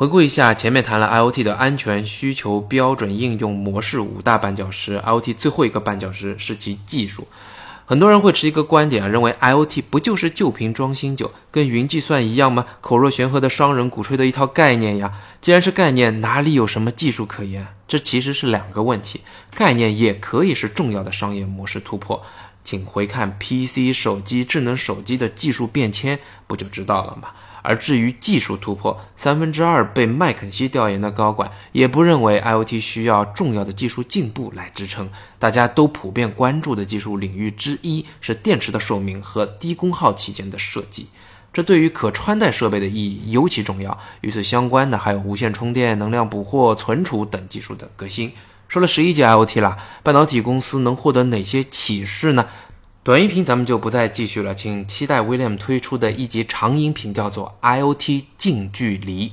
[0.00, 7.28] 回顾一下，前面谈了 IoT 的安全需求、标准、应用模式五大绊脚石，IoT 最后一个绊脚石是其技术。
[7.84, 12.64] 很多人会持一个观点啊，认为 IoT 不就是旧瓶装新酒，跟云计算一样吗？
[12.80, 15.12] 口若悬河的商人鼓吹的一套概念呀。
[15.42, 17.66] 既然是概念，哪里有什么技术可言？
[17.86, 19.20] 这其实是两个问题。
[19.54, 22.22] 概念也可以是重要的商业模式突破。
[22.70, 27.30] 请回看 PC、手机、智能手机的技术变迁，不就知道了吗？
[27.62, 35.10] 而至于技术突破，三分之二被麦肯锡调研的高管也不认为 IoT 需要重要的技术进步来支撑。
[35.40, 41.08] 大家都普遍关注的技术领域之一是电池的寿命和低功耗期间的设计，
[41.52, 43.98] 这对于可穿戴设备的意义尤其重要。
[44.20, 48.30] 与此相关的还有无线充电、能量捕获、存储等技术的革新。
[48.70, 52.46] 说了十一节 IoT 了，半导体公司能获得哪些启示呢？
[53.02, 59.28] 短音频咱们就不再继续了，请期待 William 推出的一集长音频，叫做《IoT 近距离》。